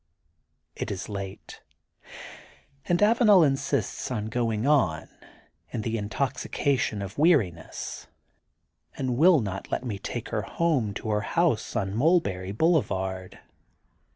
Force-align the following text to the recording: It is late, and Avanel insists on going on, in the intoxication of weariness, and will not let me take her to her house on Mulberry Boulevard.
It 0.75 0.89
is 0.89 1.09
late, 1.09 1.61
and 2.85 2.99
Avanel 3.03 3.45
insists 3.45 4.09
on 4.09 4.29
going 4.29 4.65
on, 4.65 5.07
in 5.71 5.81
the 5.83 5.95
intoxication 5.95 7.03
of 7.03 7.19
weariness, 7.19 8.07
and 8.97 9.15
will 9.15 9.41
not 9.41 9.69
let 9.71 9.85
me 9.85 9.99
take 9.99 10.29
her 10.29 10.41
to 10.95 11.09
her 11.11 11.21
house 11.21 11.75
on 11.75 11.93
Mulberry 11.93 12.51
Boulevard. 12.51 13.41